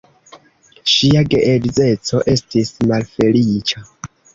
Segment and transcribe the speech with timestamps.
[0.93, 3.89] Ŝia geedzeco estis malfeliĉa.